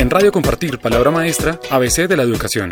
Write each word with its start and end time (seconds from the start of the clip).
En 0.00 0.08
Radio 0.08 0.32
Compartir, 0.32 0.78
palabra 0.78 1.10
maestra, 1.10 1.60
ABC 1.70 2.08
de 2.08 2.16
la 2.16 2.22
educación. 2.22 2.70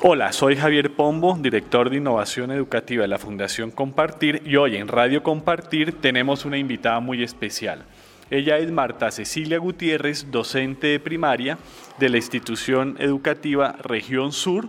Hola, 0.00 0.32
soy 0.32 0.54
Javier 0.54 0.94
Pombo, 0.94 1.36
director 1.40 1.90
de 1.90 1.96
innovación 1.96 2.52
educativa 2.52 3.02
de 3.02 3.08
la 3.08 3.18
Fundación 3.18 3.72
Compartir 3.72 4.42
y 4.46 4.54
hoy 4.54 4.76
en 4.76 4.86
Radio 4.86 5.24
Compartir 5.24 6.00
tenemos 6.00 6.44
una 6.44 6.56
invitada 6.56 7.00
muy 7.00 7.24
especial. 7.24 7.84
Ella 8.30 8.58
es 8.58 8.70
Marta 8.70 9.10
Cecilia 9.10 9.58
Gutiérrez, 9.58 10.30
docente 10.30 10.86
de 10.86 11.00
primaria 11.00 11.58
de 11.98 12.08
la 12.08 12.18
institución 12.18 12.94
educativa 13.00 13.74
Región 13.82 14.30
Sur, 14.30 14.68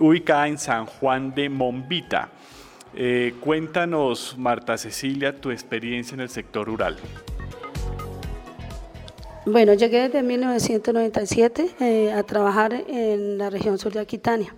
ubicada 0.00 0.48
en 0.48 0.56
San 0.56 0.86
Juan 0.86 1.34
de 1.34 1.50
Mombita. 1.50 2.30
Eh, 2.96 3.34
cuéntanos, 3.40 4.36
Marta 4.38 4.78
Cecilia, 4.78 5.40
tu 5.40 5.50
experiencia 5.50 6.14
en 6.14 6.20
el 6.20 6.28
sector 6.28 6.66
rural. 6.66 6.96
Bueno, 9.46 9.74
llegué 9.74 10.02
desde 10.02 10.22
1997 10.22 11.74
eh, 11.80 12.12
a 12.12 12.22
trabajar 12.22 12.72
en 12.72 13.36
la 13.36 13.50
región 13.50 13.78
sur 13.78 13.92
de 13.92 14.00
Aquitania. 14.00 14.54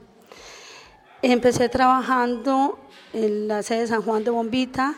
Empecé 1.23 1.69
trabajando 1.71 2.79
en 3.15 3.49
la 3.49 3.63
sede 3.63 3.81
de 3.81 3.87
San 3.87 4.03
Juan 4.03 4.23
de 4.23 4.31
Bombita 4.31 4.95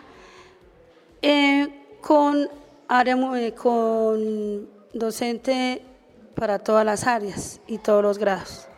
eh, 1.22 1.68
con, 2.00 2.48
área, 2.88 3.16
con 3.54 4.68
docente 4.92 5.82
para 6.34 6.58
todas 6.58 6.84
las 6.84 7.06
áreas 7.06 7.60
y 7.68 7.78
todos 7.78 8.02
los 8.02 8.18
grados. 8.18 8.68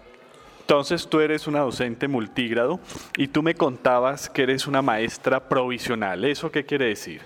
Entonces 0.70 1.08
tú 1.08 1.18
eres 1.18 1.48
una 1.48 1.62
docente 1.62 2.06
multigrado 2.06 2.78
y 3.16 3.26
tú 3.26 3.42
me 3.42 3.56
contabas 3.56 4.30
que 4.30 4.44
eres 4.44 4.68
una 4.68 4.80
maestra 4.80 5.48
provisional. 5.48 6.24
¿Eso 6.24 6.48
qué 6.52 6.64
quiere 6.64 6.84
decir? 6.84 7.22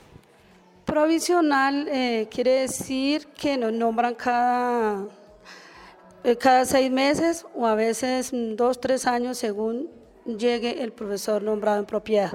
Provisional 0.86 1.86
eh, 1.90 2.26
quiere 2.30 2.60
decir 2.62 3.26
que 3.38 3.58
nos 3.58 3.70
nombran 3.70 4.14
cada, 4.14 5.04
eh, 6.24 6.36
cada 6.36 6.64
seis 6.64 6.90
meses 6.90 7.44
o 7.54 7.66
a 7.66 7.74
veces 7.74 8.30
dos, 8.32 8.80
tres 8.80 9.06
años 9.06 9.36
según 9.36 9.90
llegue 10.24 10.82
el 10.82 10.92
profesor 10.92 11.42
nombrado 11.42 11.80
en 11.80 11.84
propiedad. 11.84 12.32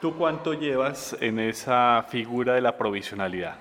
¿Tú 0.00 0.16
cuánto 0.16 0.54
llevas 0.54 1.16
en 1.18 1.40
esa 1.40 2.06
figura 2.08 2.54
de 2.54 2.60
la 2.60 2.76
provisionalidad? 2.76 3.56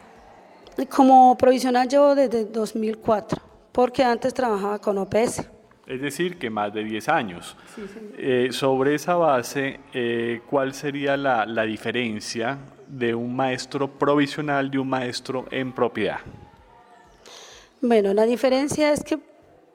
Como 0.87 1.35
provisional 1.35 1.87
llevo 1.87 2.13
desde 2.13 2.45
2004, 2.45 3.41
porque 3.71 4.03
antes 4.03 4.35
trabajaba 4.35 4.77
con 4.77 4.99
OPS 4.99 5.49
es 5.91 5.99
decir, 5.99 6.37
que 6.37 6.49
más 6.49 6.73
de 6.73 6.85
10 6.85 7.09
años. 7.09 7.57
Eh, 8.17 8.47
sobre 8.51 8.95
esa 8.95 9.15
base, 9.15 9.81
eh, 9.93 10.41
¿cuál 10.49 10.73
sería 10.73 11.17
la, 11.17 11.45
la, 11.45 11.63
diferencia 11.63 12.59
de 12.87 13.13
un 13.13 13.35
maestro 13.35 13.89
provisional 13.89 14.71
de 14.71 14.79
un 14.79 14.87
maestro 14.87 15.45
en 15.51 15.73
propiedad? 15.73 16.19
Bueno, 17.81 18.13
la 18.13 18.25
diferencia 18.25 18.93
es 18.93 19.03
que 19.03 19.19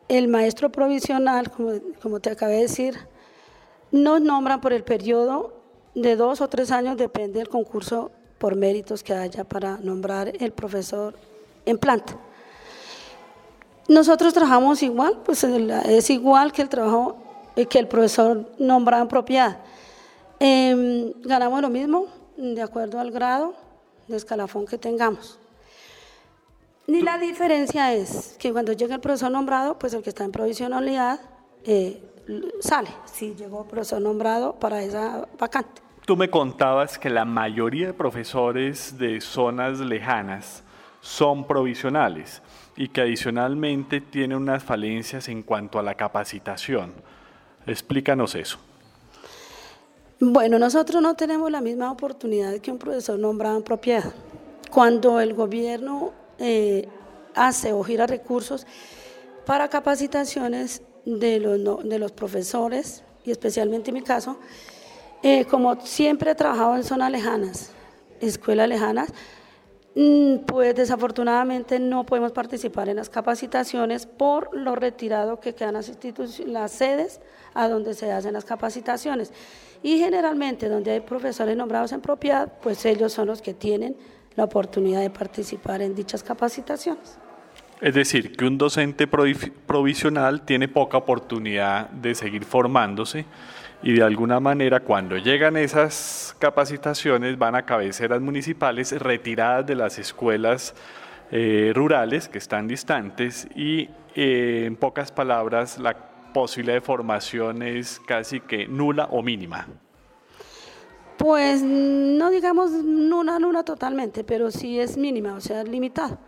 el 0.09 0.29
maestro 0.29 0.71
provisional, 0.71 1.51
como, 1.51 1.73
como 2.01 2.21
te 2.21 2.31
acabé 2.31 2.55
de 2.55 2.63
decir, 2.63 2.95
nos 3.91 4.23
nombran 4.23 4.63
por 4.63 4.73
el 4.73 4.85
periodo 4.85 5.53
de 5.95 6.17
dos 6.17 6.41
o 6.41 6.49
tres 6.49 6.71
años, 6.71 6.97
depende 6.97 7.41
del 7.41 7.49
concurso 7.49 8.11
por 8.39 8.57
méritos 8.57 9.03
que 9.03 9.13
haya 9.13 9.45
para 9.45 9.77
nombrar 9.79 10.33
el 10.41 10.53
profesor 10.53 11.15
en 11.67 11.77
planta. 11.77 12.17
Nosotros 13.89 14.35
trabajamos 14.35 14.83
igual, 14.83 15.19
pues 15.25 15.45
es 15.45 16.11
igual 16.11 16.53
que 16.53 16.63
el 16.63 16.69
trabajo 16.69 17.17
eh, 17.55 17.67
que 17.67 17.79
el 17.79 17.89
profesor 17.89 18.51
nombrado 18.59 19.03
en 19.03 19.09
propiedad. 19.09 19.59
Em, 20.39 21.13
ganamos 21.23 21.63
lo 21.63 21.71
mismo 21.71 22.07
de 22.37 22.61
acuerdo 22.61 23.01
al 23.01 23.11
grado 23.11 23.55
de 24.09 24.17
escalafón 24.17 24.67
que 24.67 24.77
tengamos. 24.77 25.39
Ni 26.87 27.03
la 27.03 27.19
diferencia 27.19 27.95
es 27.95 28.37
que 28.39 28.53
cuando 28.53 28.73
llega 28.73 28.95
el 28.95 29.01
profesor 29.01 29.31
nombrado, 29.31 29.79
pues 29.79 29.95
el 29.95 30.03
que 30.03 30.11
está 30.11 30.25
en 30.25 30.33
provisionalidad 30.33 31.21
eh, 31.65 32.01
sale, 32.61 32.91
si 33.07 33.35
llegó 33.35 33.63
el 33.63 33.69
profesor 33.69 34.01
nombrado 34.01 34.55
para 34.55 34.83
esa 34.83 35.27
vacante. 35.39 35.83
Tú 36.05 36.17
me 36.17 36.31
contabas 36.31 36.99
que 36.99 37.11
la 37.11 37.25
mayoría 37.25 37.89
de 37.89 37.95
profesores 37.95 38.97
de 38.99 39.21
zonas 39.21 39.81
lejanas 39.81 40.63
son 41.07 41.47
provisionales 41.47 42.43
y 42.77 42.89
que 42.89 43.01
adicionalmente 43.01 44.01
tiene 44.01 44.35
unas 44.35 44.65
falencias 44.65 45.29
en 45.29 45.45
cuanto 45.45 45.79
a 45.79 45.83
la 45.83 45.95
capacitación. 45.95 46.93
Explícanos 47.65 48.35
eso. 48.35 48.59
Bueno, 50.19 50.59
nosotros 50.59 51.01
no 51.01 51.15
tenemos 51.15 51.49
la 51.51 51.61
misma 51.61 51.93
oportunidad 51.93 52.59
que 52.59 52.73
un 52.73 52.79
profesor 52.79 53.21
nombrado 53.21 53.57
en 53.57 53.63
propiedad. 53.63 54.13
Cuando 54.69 55.21
el 55.21 55.33
gobierno 55.33 56.13
eh, 56.41 56.89
hace 57.37 57.73
o 57.73 57.85
gira 57.85 58.09
recursos 58.09 58.67
para 59.47 59.69
capacitaciones 59.69 60.83
de 61.05 61.39
los, 61.39 61.89
de 61.89 61.99
los 62.01 62.11
profesores, 62.11 63.05
y 63.25 63.31
especialmente 63.31 63.91
en 63.91 63.95
mi 63.95 64.03
caso, 64.03 64.41
eh, 65.23 65.45
como 65.45 65.81
siempre 65.83 66.33
he 66.33 66.35
trabajado 66.35 66.75
en 66.75 66.83
zonas 66.83 67.13
lejanas, 67.13 67.71
escuelas 68.21 68.69
lejanas, 68.69 69.13
pues 70.47 70.75
desafortunadamente 70.75 71.79
no 71.81 72.05
podemos 72.05 72.33
participar 72.33 72.91
en 72.91 72.97
las 72.97 73.09
capacitaciones 73.09 74.05
por 74.05 74.55
lo 74.55 74.75
retirado 74.75 75.41
que 75.41 75.55
quedan 75.55 75.73
las, 75.73 75.91
las 76.47 76.73
sedes 76.73 77.21
a 77.55 77.67
donde 77.69 77.95
se 77.95 78.13
hacen 78.13 78.35
las 78.35 78.45
capacitaciones. 78.45 79.33
Y 79.83 79.99
generalmente 79.99 80.69
donde 80.69 80.91
hay 80.91 81.01
profesores 81.01 81.57
nombrados 81.57 81.93
en 81.93 82.03
propiedad, 82.03 82.53
pues 82.61 82.85
ellos 82.85 83.15
son 83.15 83.29
los 83.29 83.41
que 83.41 83.55
tienen 83.55 83.97
la 84.35 84.45
oportunidad 84.45 85.01
de 85.01 85.09
participar 85.09 85.81
en 85.81 85.95
dichas 85.95 86.23
capacitaciones. 86.23 87.17
Es 87.81 87.95
decir, 87.95 88.37
que 88.37 88.45
un 88.45 88.59
docente 88.59 89.07
provisional 89.07 90.45
tiene 90.45 90.69
poca 90.69 90.99
oportunidad 90.99 91.89
de 91.89 92.15
seguir 92.15 92.45
formándose 92.45 93.25
y 93.83 93.93
de 93.93 94.03
alguna 94.03 94.41
manera 94.41 94.81
cuando 94.81 95.17
llegan 95.17 95.57
esas 95.57 96.35
capacitaciones 96.39 97.39
van 97.39 97.55
a 97.55 97.63
cabeceras 97.63 98.21
municipales 98.21 98.93
retiradas 98.93 99.67
de 99.67 99.75
las 99.75 99.99
escuelas 99.99 100.75
eh, 101.31 101.73
rurales 101.75 102.29
que 102.29 102.39
están 102.39 102.69
distantes 102.69 103.49
y 103.55 103.89
eh, 104.15 104.65
en 104.67 104.77
pocas 104.77 105.13
palabras 105.13 105.79
la 105.79 105.97
posibilidad 106.33 106.75
de 106.75 106.81
formación 106.81 107.63
es 107.63 108.01
casi 108.07 108.41
que 108.41 108.67
nula 108.67 109.09
o 109.11 109.23
mínima. 109.23 109.67
Pues 111.17 111.63
no 111.63 112.31
digamos 112.31 112.71
nula, 112.71 113.39
nula 113.39 113.65
totalmente, 113.65 114.23
pero 114.23 114.51
sí 114.51 114.79
es 114.79 114.99
mínima, 114.99 115.35
o 115.35 115.41
sea, 115.41 115.65
limitada 115.65 116.19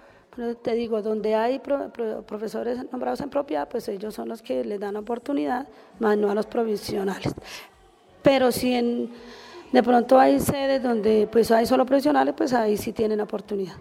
te 0.62 0.74
digo, 0.74 1.02
donde 1.02 1.34
hay 1.34 1.60
profesores 1.60 2.78
nombrados 2.92 3.20
en 3.20 3.30
propiedad, 3.30 3.68
pues 3.68 3.88
ellos 3.88 4.14
son 4.14 4.28
los 4.28 4.42
que 4.42 4.64
les 4.64 4.78
dan 4.78 4.96
oportunidad, 4.96 5.68
más 5.98 6.16
no 6.16 6.30
a 6.30 6.34
los 6.34 6.46
provisionales. 6.46 7.34
Pero 8.22 8.52
si 8.52 8.74
en, 8.74 9.10
de 9.72 9.82
pronto 9.82 10.18
hay 10.18 10.38
sedes 10.40 10.82
donde 10.82 11.28
pues 11.30 11.50
hay 11.50 11.66
solo 11.66 11.84
provisionales, 11.84 12.34
pues 12.36 12.52
ahí 12.52 12.76
sí 12.76 12.92
tienen 12.92 13.20
oportunidad. 13.20 13.74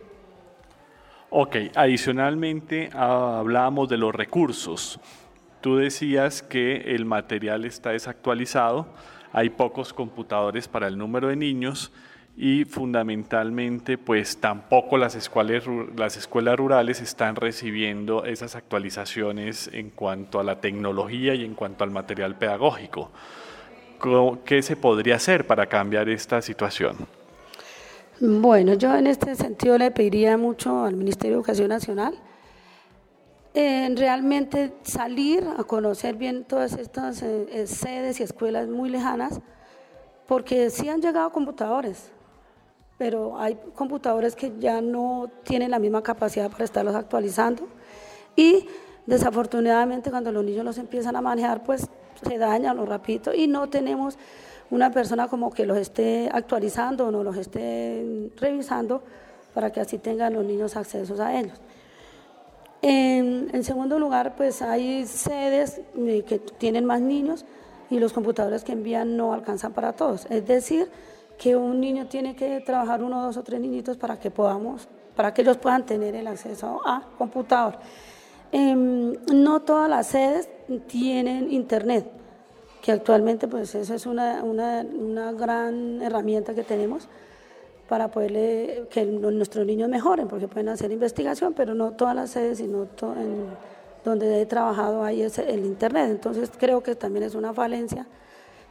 Ok, 1.30 1.58
adicionalmente 1.76 2.90
ah, 2.94 3.40
hablábamos 3.40 3.90
de 3.90 3.98
los 3.98 4.16
recursos. 4.16 5.00
Tú 5.62 5.76
decías 5.76 6.42
que 6.42 6.96
el 6.96 7.06
material 7.06 7.66
está 7.66 7.90
desactualizado, 7.92 8.88
hay 9.34 9.50
pocos 9.50 9.94
computadores 9.94 10.68
para 10.68 10.88
el 10.88 10.98
número 10.98 11.28
de 11.28 11.36
niños 11.36 11.92
y 12.40 12.66
fundamentalmente 12.66 13.98
pues 13.98 14.38
tampoco 14.38 15.00
las 15.00 15.16
escuelas, 15.16 15.64
las 15.96 16.18
escuelas 16.18 16.56
rurales 16.56 17.02
están 17.02 17.36
recibiendo 17.36 18.26
esas 18.26 18.56
actualizaciones 18.56 19.72
en 19.74 19.90
cuanto 19.90 20.40
a 20.40 20.44
la 20.44 20.62
tecnología 20.62 21.34
y 21.34 21.44
en 21.44 21.56
cuanto 21.56 21.84
al 21.84 21.90
material 21.90 22.38
pedagógico. 22.38 23.10
¿Qué 24.46 24.62
se 24.62 24.76
podría 24.76 25.16
hacer 25.16 25.48
para 25.48 25.66
cambiar 25.66 26.08
esta 26.10 26.40
situación? 26.44 26.96
Bueno, 28.20 28.76
yo 28.76 28.96
en 28.96 29.08
este 29.08 29.34
sentido 29.34 29.80
le 29.80 29.90
pediría 29.90 30.38
mucho 30.38 30.84
al 30.84 30.96
Ministerio 30.96 31.38
de 31.38 31.40
Educación 31.40 31.70
Nacional 31.70 32.14
en 33.56 33.98
realmente 33.98 34.74
salir 34.84 35.44
a 35.58 35.64
conocer 35.64 36.16
bien 36.16 36.44
todas 36.44 36.74
estas 36.74 37.24
eh, 37.24 37.66
sedes 37.66 38.20
y 38.20 38.24
escuelas 38.24 38.68
muy 38.68 38.92
lejanas, 38.92 39.42
porque 40.28 40.70
sí 40.70 40.90
han 40.90 41.02
llegado 41.02 41.32
computadores, 41.32 42.12
pero 42.98 43.38
hay 43.38 43.58
computadores 43.76 44.36
que 44.36 44.54
ya 44.60 44.82
no 44.82 45.30
tienen 45.44 45.72
la 45.72 45.80
misma 45.80 46.02
capacidad 46.02 46.50
para 46.50 46.64
estarlos 46.64 46.96
actualizando 46.96 47.68
y 48.36 48.68
desafortunadamente 49.06 50.10
cuando 50.10 50.32
los 50.32 50.44
niños 50.44 50.66
los 50.66 50.78
empiezan 50.78 51.16
a 51.16 51.22
manejar 51.22 51.64
pues 51.64 51.88
se 52.28 52.38
dañan 52.38 52.78
los 52.78 52.90
rapidito 52.90 53.34
y 53.34 53.48
no 53.48 53.70
tenemos 53.70 54.18
una 54.70 54.92
persona 54.92 55.28
como 55.28 55.52
que 55.52 55.66
los 55.66 55.78
esté 55.78 56.30
actualizando 56.32 57.08
o 57.08 57.12
no 57.12 57.24
los 57.24 57.38
esté 57.38 58.32
revisando 58.38 59.04
para 59.54 59.72
que 59.72 59.80
así 59.80 59.98
tengan 59.98 60.34
los 60.34 60.46
niños 60.46 60.76
accesos 60.76 61.20
a 61.20 61.40
ellos. 61.40 61.60
En, 62.82 63.50
en 63.54 63.64
segundo 63.64 63.98
lugar, 63.98 64.36
pues 64.36 64.62
hay 64.62 65.06
sedes 65.08 65.82
eh, 65.98 66.24
que 66.28 66.38
tienen 66.38 66.86
más 66.86 67.02
niños 67.02 67.46
y 67.90 68.00
los 68.00 68.14
computadores 68.14 68.64
que 68.64 68.74
envían 68.74 69.18
no 69.18 69.34
alcanzan 69.34 69.74
para 69.74 69.94
todos. 69.94 70.28
Es 70.30 70.46
decir, 70.46 70.90
que 71.38 71.56
un 71.56 71.80
niño 71.80 72.08
tiene 72.08 72.36
que 72.36 72.60
trabajar 72.62 73.04
uno, 73.04 73.22
dos 73.22 73.38
o 73.38 73.44
tres 73.44 73.60
niñitos 73.62 73.98
para 73.98 74.20
que 74.20 74.32
podamos, 74.32 74.88
para 75.16 75.34
que 75.34 75.42
ellos 75.42 75.58
puedan 75.58 75.86
tener 75.86 76.16
el 76.16 76.28
acceso 76.28 76.82
a 76.86 77.04
computador. 77.18 77.78
Em, 78.52 79.14
no 79.34 79.62
todas 79.62 79.90
las 79.90 80.08
sedes 80.08 80.50
tienen 80.88 81.52
internet, 81.52 82.10
que 82.82 82.92
actualmente 82.92 83.48
pues 83.48 83.76
eso 83.76 83.94
es 83.94 84.06
una, 84.06 84.44
una, 84.44 84.82
una 84.82 85.32
gran 85.34 86.02
herramienta 86.02 86.54
que 86.54 86.64
tenemos 86.64 87.08
para 87.88 88.10
poderle 88.10 88.88
que 88.90 89.06
nuestros 89.06 89.66
niños 89.66 89.90
mejoren, 89.90 90.28
porque 90.28 90.48
pueden 90.48 90.70
hacer 90.70 90.92
investigación, 90.92 91.54
pero 91.54 91.74
no 91.74 91.92
todas 91.92 92.16
las 92.16 92.32
sedes, 92.32 92.58
sino 92.58 92.88
en 93.16 93.48
donde 94.04 94.42
he 94.42 94.46
trabajado 94.46 95.04
ahí 95.04 95.22
es 95.22 95.38
el 95.38 95.66
Internet. 95.66 96.10
Entonces 96.12 96.52
creo 96.58 96.82
que 96.82 96.96
también 96.96 97.24
es 97.24 97.36
una 97.36 97.54
falencia 97.54 98.08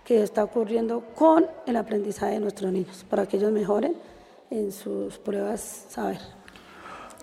que 0.06 0.23
está 0.23 0.44
ocurriendo 0.44 1.00
con 1.17 1.47
el 1.67 1.76
aprendizaje 1.76 2.35
de 2.35 2.41
nuestros 2.41 2.73
niños, 2.73 3.05
para 3.11 3.26
que 3.26 3.38
ellos 3.38 3.50
mejoren 3.50 3.94
en 4.50 4.70
sus 4.70 5.19
pruebas 5.19 5.87
saber. 5.88 6.19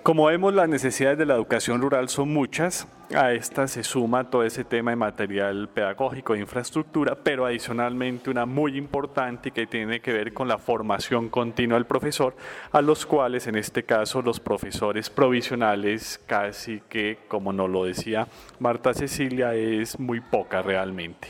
Como 0.04 0.26
vemos, 0.26 0.54
las 0.54 0.68
necesidades 0.68 1.18
de 1.18 1.26
la 1.26 1.36
educación 1.36 1.82
rural 1.82 2.10
son 2.10 2.34
muchas. 2.34 2.86
A 3.16 3.32
estas 3.32 3.72
se 3.72 3.84
suma 3.84 4.30
todo 4.30 4.44
ese 4.44 4.66
tema 4.66 4.92
de 4.92 4.98
material 4.98 5.70
pedagógico 5.70 6.36
e 6.36 6.40
infraestructura, 6.40 7.16
pero 7.16 7.46
adicionalmente 7.46 8.30
una 8.30 8.46
muy 8.46 8.76
importante 8.76 9.52
que 9.52 9.66
tiene 9.66 10.02
que 10.02 10.12
ver 10.12 10.34
con 10.34 10.50
la 10.50 10.58
formación 10.58 11.30
continua 11.30 11.78
del 11.78 11.86
profesor, 11.86 12.36
a 12.74 12.82
los 12.82 13.06
cuales 13.06 13.48
en 13.48 13.56
este 13.56 13.84
caso 13.84 14.22
los 14.22 14.42
profesores 14.42 15.10
provisionales 15.10 16.20
casi 16.26 16.82
que, 16.90 17.20
como 17.30 17.54
nos 17.54 17.70
lo 17.70 17.86
decía 17.86 18.28
Marta 18.60 18.94
Cecilia, 18.94 19.54
es 19.56 19.98
muy 20.00 20.20
poca 20.20 20.62
realmente. 20.62 21.30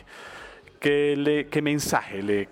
¿Qué, 0.83 1.61
mensaje 1.63 2.21
le, 2.21 2.49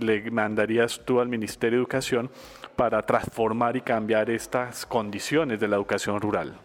le 0.00 0.30
mandarías 0.32 1.00
tú 1.04 1.20
al 1.20 1.28
Ministerio 1.28 1.78
de 1.78 1.82
Educación 1.82 2.28
para 2.74 3.00
transformar 3.02 3.76
y 3.76 3.82
cambiar 3.82 4.30
estas 4.30 4.84
condiciones 4.84 5.60
de 5.60 5.68
la 5.68 5.76
educación 5.76 6.20
rural? 6.20 6.58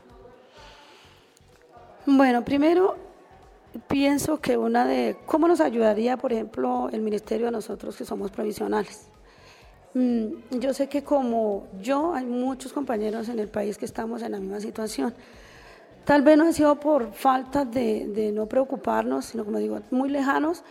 Bueno, 2.07 2.43
primero 2.43 2.95
pienso 3.87 4.41
que 4.41 4.57
una 4.57 4.87
de, 4.87 5.17
¿cómo 5.27 5.47
nos 5.47 5.61
ayudaría, 5.61 6.17
por 6.17 6.33
ejemplo, 6.33 6.89
el 6.91 7.03
ministerio 7.03 7.49
a 7.49 7.51
nosotros 7.51 7.95
que 7.95 8.03
somos 8.03 8.31
provisionales? 8.31 9.07
Mm, 9.93 10.57
yo 10.59 10.73
sé 10.73 10.89
que 10.89 11.03
como 11.03 11.67
yo, 11.79 12.15
hay 12.15 12.25
muchos 12.25 12.73
compañeros 12.73 13.29
en 13.29 13.37
el 13.37 13.49
país 13.49 13.77
que 13.77 13.85
estamos 13.85 14.23
en 14.23 14.31
la 14.31 14.39
misma 14.39 14.61
situación. 14.61 15.13
Tal 16.07 16.21
vez 16.21 16.37
no 16.37 16.45
ha 16.45 16.53
sido 16.53 16.79
por 16.79 17.11
falta 17.11 17.65
de, 17.65 18.31
no 18.33 18.45
preocuparnos, 18.45 19.25
sino 19.25 19.43
como 19.43 19.57
digo, 19.57 19.81
muy 19.91 20.07
lejanos 20.07 20.63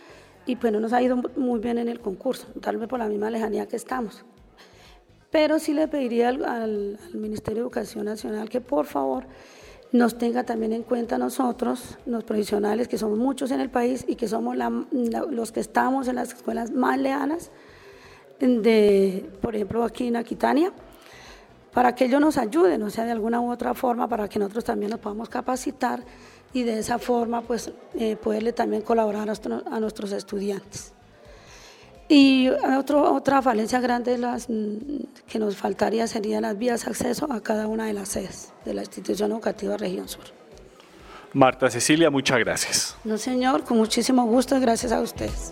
y 0.47 0.55
pues 0.55 0.73
no 0.73 0.79
nos 0.79 0.93
ha 0.93 1.01
ido 1.03 1.17
muy 1.35 1.59
bien 1.59 1.77
en 1.77 1.89
el 1.89 1.99
concurso, 1.99 2.47
tal 2.59 2.77
vez 2.77 2.89
por 2.89 2.97
la 2.97 3.05
misma 3.05 3.29
lejanía 3.29 3.67
que 3.67 3.75
estamos. 3.75 4.25
Pero 5.29 5.59
sí 5.59 5.75
le 5.75 5.87
pediría 5.87 6.29
al, 6.29 6.97
Ministerio 7.13 7.61
de 7.61 7.67
Educación 7.67 8.05
Nacional 8.05 8.49
que 8.49 8.61
por 8.61 8.87
favor 8.87 9.25
nos 9.91 10.17
tenga 10.17 10.43
también 10.43 10.73
en 10.73 10.81
cuenta 10.81 11.19
nosotros, 11.19 11.99
los 12.07 12.23
profesionales, 12.23 12.87
que 12.87 12.97
somos 12.97 13.19
muchos 13.19 13.51
en 13.51 13.59
el 13.59 13.69
país 13.69 14.05
y 14.07 14.15
que 14.15 14.27
somos 14.27 14.57
los 15.29 15.51
que 15.51 15.59
estamos 15.59 16.07
en 16.07 16.15
las 16.15 16.33
escuelas 16.33 16.71
más 16.71 16.97
lejanas, 16.97 17.51
de, 18.39 19.29
por 19.39 19.55
ejemplo 19.55 19.83
aquí 19.83 20.07
en 20.07 20.15
Aquitania, 20.15 20.73
para 21.77 21.93
que 21.93 22.05
ellos 22.05 22.19
nos 22.19 22.39
ayuden, 22.39 22.81
o 22.81 22.89
sea, 22.89 23.05
de 23.05 23.11
alguna 23.11 23.39
u 23.39 23.51
otra 23.51 23.75
forma, 23.75 24.07
para 24.07 24.27
que 24.27 24.39
nosotros 24.39 24.63
también 24.63 24.89
nos 24.89 24.99
podamos 24.99 25.29
capacitar 25.29 26.03
y 26.51 26.63
de 26.63 26.79
esa 26.79 26.97
forma 26.97 27.43
pues 27.43 27.71
eh, 27.93 28.15
poderle 28.15 28.51
también 28.51 28.81
colaborar 28.81 29.29
a 29.29 29.79
nuestros 29.79 30.11
estudiantes. 30.11 30.91
Y 32.09 32.49
otro, 32.49 33.13
otra 33.13 33.43
falencia 33.43 33.79
grande 33.79 34.17
las, 34.17 34.49
mm, 34.49 35.03
que 35.27 35.37
nos 35.37 35.55
faltaría 35.55 36.07
serían 36.07 36.41
las 36.41 36.57
vías 36.57 36.83
de 36.83 36.89
acceso 36.89 37.31
a 37.31 37.43
cada 37.43 37.67
una 37.67 37.85
de 37.85 37.93
las 37.93 38.09
sedes 38.09 38.53
de 38.65 38.73
la 38.73 38.81
institución 38.81 39.31
educativa 39.31 39.77
Región 39.77 40.09
Sur. 40.09 40.23
Marta 41.33 41.69
Cecilia, 41.69 42.09
muchas 42.09 42.39
gracias. 42.39 42.95
No, 43.03 43.19
señor, 43.19 43.63
con 43.63 43.77
muchísimo 43.77 44.25
gusto, 44.25 44.59
gracias 44.59 44.91
a 44.91 44.99
ustedes. 44.99 45.51